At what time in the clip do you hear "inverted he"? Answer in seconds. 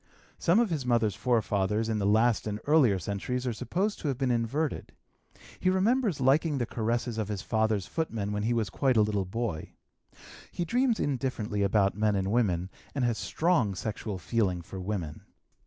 4.31-5.69